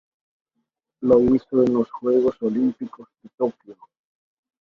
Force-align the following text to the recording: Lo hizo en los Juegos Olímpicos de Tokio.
Lo 1.01 1.21
hizo 1.25 1.63
en 1.63 1.75
los 1.75 1.91
Juegos 1.91 2.35
Olímpicos 2.41 3.07
de 3.21 3.29
Tokio. 3.37 3.77